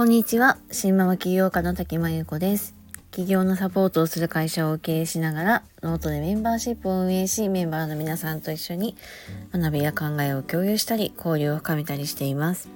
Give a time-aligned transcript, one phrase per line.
[0.00, 0.56] こんにちは。
[0.70, 2.74] 新ママ起業家の滝真由子です。
[3.10, 8.96] 起業のサポートをする会社を経営しながら、ノートでメンバーシップを運営し、メンバーの皆さんと一緒に
[9.52, 12.70] 学びや考えを共有したり、交流を深めたりしています。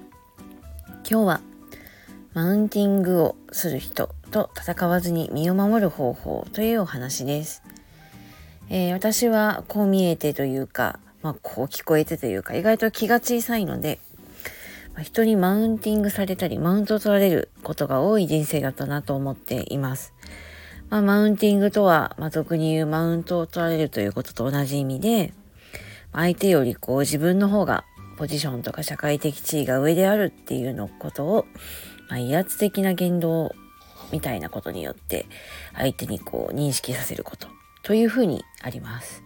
[1.09, 1.41] 今日は、
[2.35, 7.63] マウンティングをする人と戦わずに身を守る方法というお話です。
[8.69, 13.99] えー私はこう見えてというか、まあ、こう聞こえてというか、意外と気が小さいので、
[14.95, 20.13] ま人にマウンティングされたり、マウントを取られることが多い人生だったなと思っています。
[20.89, 25.33] まあ、マウンティングとは、まあ、俗に言うマウントを取られるということと同じ意味で、
[26.13, 27.83] 相手よりこう自分の方が
[28.17, 31.45] ポジションとか社会的地位が上であるっていうのことを、
[32.09, 33.53] まあ、威圧的な言動
[34.11, 35.25] みたいなことによって
[35.73, 37.49] 相手にこう認識させること
[37.83, 39.23] というふうにあります。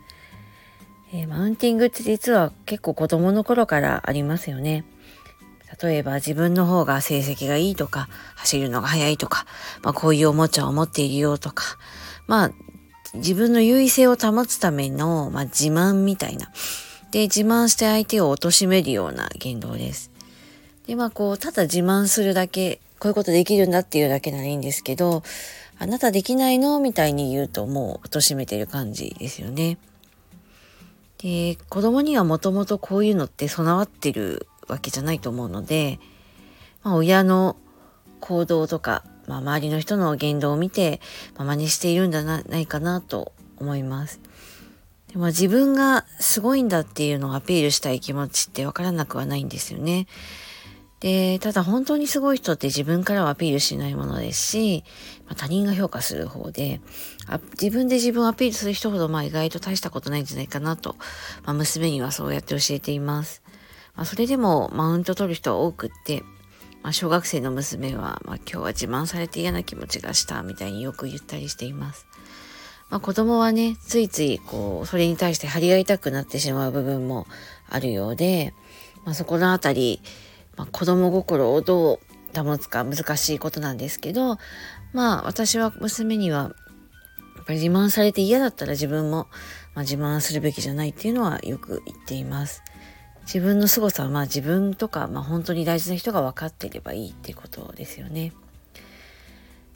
[1.11, 4.85] えーマウンティングって実は結構子供の頃からありますよね。
[5.81, 9.45] 例えば自分の方が成績がいいとか、走るのが速いとか、
[9.83, 11.77] まあこういうおもちゃを持っているよとか、
[12.27, 12.51] まあ
[13.13, 16.51] 自分の優位性を保つための、まあ、自慢みたいな。
[17.11, 20.11] で、自慢して相手を貶めるような言動です。
[20.85, 25.23] で、まあこう、ただ自慢するだけ、こういうことできるんだっていうだけならいいんですけど、
[25.79, 29.77] あなたできないのみたいに言うともう貶めてる感じですよね。
[31.19, 35.99] で、子供にはもともとこういうのって備わってるわけじゃないと思うので、
[36.83, 37.57] まあ、親の
[38.19, 41.01] 行動とか、まあ、周りの人の言動を見て、
[41.35, 44.19] まあ、真似しているんじゃなないかなと思います。
[45.11, 50.07] でも自分がすごいんだっていうのをアピールしたい気持ちってわからなくはないんですよね。
[50.99, 54.83] で、ただ本当にすごい人って自分からはアピールしないものですし、
[55.25, 56.81] まあ、他人が評価する方で
[57.25, 60.95] あ、自分で自分をアピールする人ほどまあ意外と大したことないんじゃないかなと、
[61.45, 63.41] まあ、娘にはそうやって教えています。
[63.99, 66.23] まあ、それでもマウント取る人は多くって、
[66.83, 72.07] まあ、小学生の娘は、まあ、今日は自慢されて嫌な気持ちがしたみたいによく言ったりしています。
[72.89, 77.27] まあ、子供はね、ついついこう、それに対して張り合いたくなってしまう部分も
[77.67, 78.53] あるようで、
[79.03, 79.99] まあ、そこのあたり、
[80.55, 84.37] まあ、子供心をどう保つか難しいことなんですけど、
[84.93, 86.55] まあ私は娘には、
[87.35, 89.27] やっぱり自慢されて嫌だったら自分も、
[89.75, 92.63] まあ、自慢するべきじゃないっていうのはよく言っています。
[93.31, 98.33] 自分の凄さはまあ自分とか、まあ、本当に大事な人が分かっていればいいってことですよね。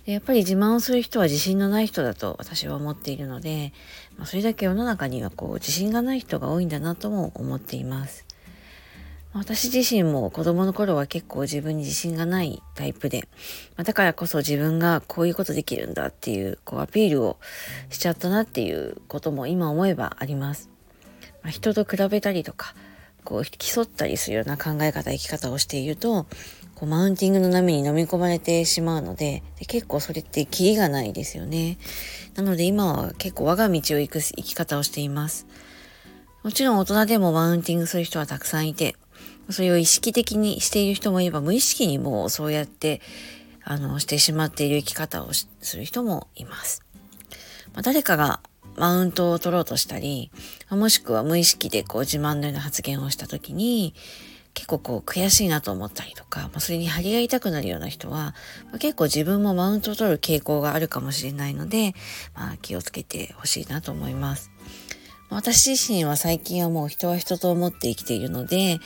[0.06, 3.72] やっぱり自慢をする人は自信のない人だと私は思っているので、
[4.18, 8.25] まあ、それだけ世の中にはこう自信がない人が多いんだなとも思っています。
[9.34, 13.28] 私自身も子供の頃は結構自分に自信がないタイプで、
[13.78, 17.38] まだからこそ自分がこういうことできるんだっていうこうアピールを
[17.91, 20.72] しちゃったなっていうことも今思えばあります。
[21.44, 22.74] まあ、人と比べたりとか、
[23.23, 26.25] こう競ったりするような考え方、生き方をしていると、
[26.75, 31.78] こうマウンティングの波に飲み込まれてしまうのでで結構それってキリがないですよね。
[32.35, 35.47] なので今は結構我が道を行く生き方をしています。
[36.44, 38.95] もちろん大人でもマウンティングする人はたくさんいて、
[39.50, 43.01] それを意識的にしている人もいれば、無意識にもうそうやって、
[43.63, 45.47] あの、してしまっている生き方をす
[45.78, 46.84] る人もいます。
[47.73, 48.41] まあ、誰かが
[48.75, 50.31] マウントを取ろうとしたり、
[50.69, 53.94] もしくは無意識でこう自慢のような発言をしたときに、
[54.53, 58.35] 結構こう悔しいなと思ったりとか、まあ、それに張り合いたくなるような人は、
[58.66, 61.95] まあ、結構自分もマウントを取る傾向があるかもしれないので、
[62.35, 64.51] まあ、気をつけてほしいなと思います。
[65.29, 68.79] 私自身は最近はもう人は人と思って生きているので、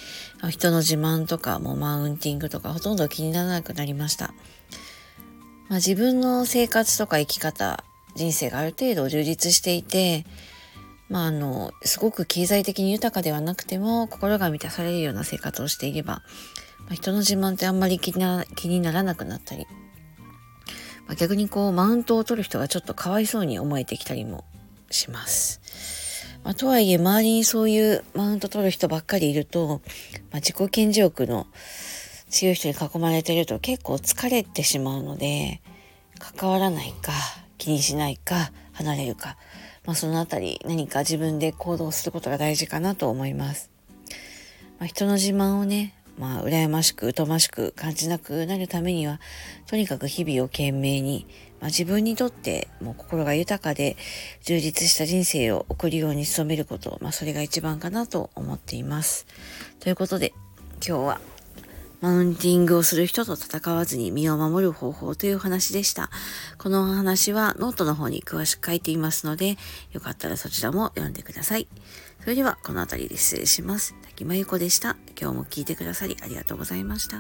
[0.50, 4.34] 人の自慢とかもうマウンティングとかほとんど気にならなくなりました。
[5.68, 7.84] まあ、自分の生活とか生き方、
[8.18, 10.26] 人生がある程度充実していて、
[11.10, 16.22] まああの、すごく経済的に豊かではなくても心が満たされるような生活をしていれば、
[16.80, 19.66] まあ、人の自慢ってあんまり気にな気にならなくなったり、
[21.06, 24.44] まあ、逆にこうマウントを取る人がちょっとかわいそうに思えてきたりも
[24.92, 25.62] します。
[26.44, 31.48] まあ、とはいえ周りにそういうマウント取る人ばっかりいると、まあ、自己顕示欲の
[32.30, 35.62] 強い人に囲まれてると結構疲れてしまうので
[36.20, 37.12] 関わらないか
[37.58, 39.38] 気にしないか離れるか、
[39.86, 43.70] まあ、そのあたり何か自分で行動することが大事かなと思います。
[44.80, 49.20] まあ、人の自慢をねまあ、羨ましく、疎ましく感じなくなるためには、
[49.68, 51.28] とにかく日々を懸命に、
[51.60, 53.98] まあ、自分にとってもう心が豊かで
[54.44, 59.28] 充実した人生を送るように努めること、まあ、それが一番かなと思っています。
[59.80, 60.34] ということで、
[60.86, 61.22] 今日は、
[62.00, 66.10] マウンティングをする人と戦わずに身を守る方法という話でした。
[66.58, 69.58] このお話はノートの方に詳しく書いていますので、
[69.92, 71.68] よかったらそちらも読んでください。
[72.22, 73.96] それではこの辺りで失礼します。
[74.04, 74.96] 滝真由子でした。
[75.20, 77.18] 今日も聞いてくださりありがとうございました。